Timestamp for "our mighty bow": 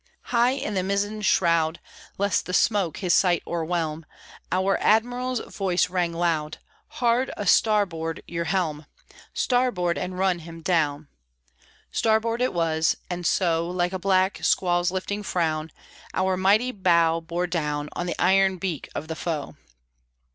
16.15-17.19